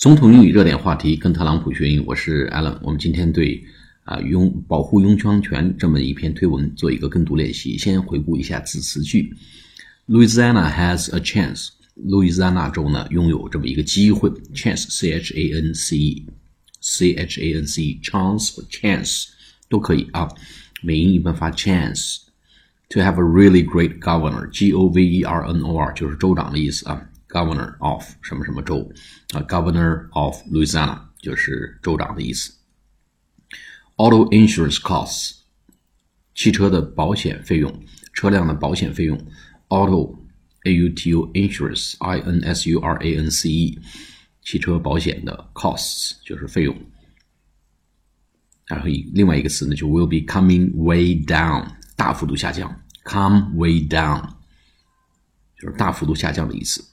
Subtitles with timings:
[0.00, 2.78] 总统英语热点话题，跟特朗普学英语，我是 Alan。
[2.80, 3.62] 我们今天对
[4.04, 7.76] 啊拥保护拥枪权这么一篇推文做一个跟读练习。
[7.76, 9.30] 先回顾一下字词句
[10.08, 11.68] ：Louisiana has a chance。
[11.96, 19.26] 路易斯安那州呢拥有这么一个机会 Chance，c h a n c e，c h a n c e，chance，chance
[19.68, 20.26] 都可以啊。
[20.80, 22.20] 美音一般发 chance。
[22.88, 27.06] To have a really great governor，g o v e r n o r 就是州长的意思啊。
[27.30, 28.90] Governor of 什么什么州
[29.32, 32.52] 啊？Governor of Louisiana 就是州长的意思。
[33.96, 35.36] Auto insurance costs
[36.34, 39.18] 汽车的保险费用，车辆的保险费用。
[39.68, 40.18] Auto
[40.64, 43.78] a u t o insurance i n s u r a n c e
[44.42, 46.76] 汽车保险的 costs 就是费用。
[48.66, 51.66] 然后另外一个词呢，就 will be coming way down
[51.96, 52.74] 大幅度下降
[53.04, 54.22] ，come way down
[55.58, 56.84] 就是大幅度下降的意思。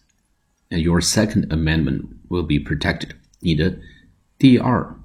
[0.69, 3.09] Your Second Amendment will be protected。
[3.39, 3.77] 你的
[4.37, 4.99] 第二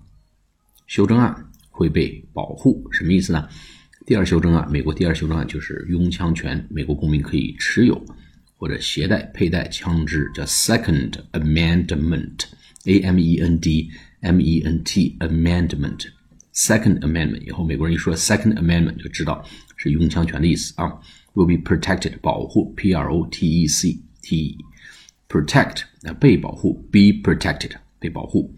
[0.87, 3.49] 修正案会被保护，什么意思呢？
[4.05, 8.05] 第二修正案，美国第二修正案就是拥枪权，美国公民可以持有
[8.57, 16.07] 或者携带、佩戴枪支，叫 Second Amendment，A M E N D M E N T Amendment。
[16.53, 19.45] Second Amendment 以后，美国人一说 Second Amendment 就知道
[19.77, 20.93] 是拥枪权的意思啊。
[21.35, 24.59] Will be protected，保护，P R O T E C T。
[25.33, 28.55] Protect 那被保护，be protected 被保护。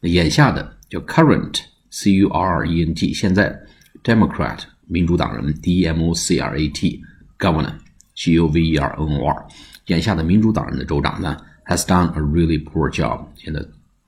[0.00, 3.60] 眼下的叫 current，c u r e n t 现在
[4.02, 7.02] Democrat 民主党人 d m o c r a t
[7.38, 7.74] governor
[8.14, 9.46] g o v e r n o r
[9.86, 13.26] 眼下的民主党人的州长呢 has done a really poor job。
[13.34, 13.62] 现在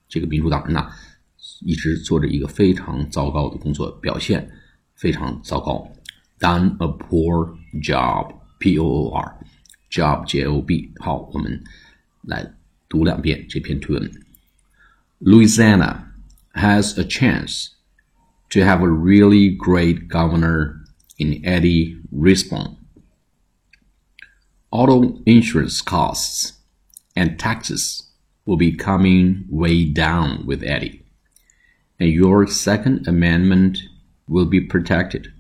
[0.09, 0.89] 这个民主党人呢
[1.61, 4.49] 一直做着一个非常糟糕的工作，表现
[4.95, 5.87] 非常糟糕。
[6.39, 9.35] Done a poor job p o o r
[9.91, 11.63] job j o b 好，我们。
[12.28, 12.54] 来
[12.88, 14.12] 读两遍这篇推文。
[15.20, 16.14] Louisiana
[16.54, 17.70] has a chance
[18.50, 20.84] to have a really great governor
[21.18, 22.78] in Eddie Rispon.
[24.70, 26.54] Auto insurance costs
[27.16, 28.10] and taxes
[28.46, 31.04] will be coming way down with Eddie,
[32.00, 33.80] and your Second Amendment
[34.28, 35.32] will be protected.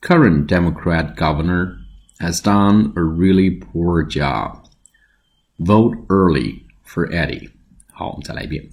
[0.00, 1.78] Current Democrat governor
[2.20, 4.59] has done a really poor job
[5.60, 7.50] Vote early for Eddie.
[7.92, 8.68] 好，我们再来一遍。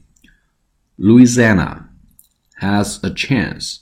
[0.97, 1.85] Louisiana
[2.59, 3.79] has a chance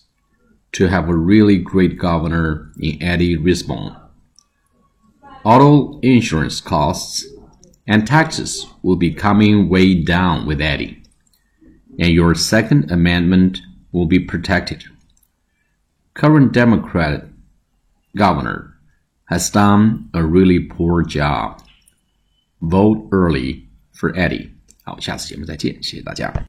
[0.72, 3.96] to have a really great governor in Eddie Risbon.
[5.44, 7.26] Auto insurance costs
[7.88, 11.02] and taxes will be coming way down with Eddie,
[11.98, 13.60] and your Second Amendment
[13.92, 14.86] will be protected.
[16.14, 17.26] Current Democrat
[18.16, 18.78] governor
[19.26, 21.62] has done a really poor job.
[22.60, 24.50] Vote early for Eddie。
[24.84, 26.32] 好，下次节目再见，谢谢大家。